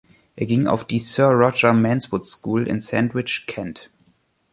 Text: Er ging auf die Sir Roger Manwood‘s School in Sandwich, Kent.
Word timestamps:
Er 0.35 0.47
ging 0.47 0.65
auf 0.65 0.83
die 0.85 0.97
Sir 0.97 1.27
Roger 1.27 1.73
Manwood‘s 1.73 2.31
School 2.31 2.65
in 2.67 2.79
Sandwich, 2.79 3.45
Kent. 3.45 3.91